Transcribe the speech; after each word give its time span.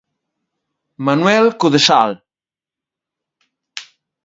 Manuel 1.09 1.51
Codesal. 1.61 2.11